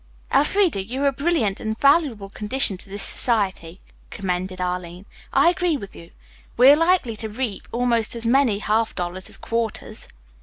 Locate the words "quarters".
9.37-10.07